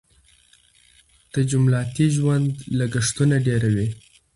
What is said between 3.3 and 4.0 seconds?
ډېروي.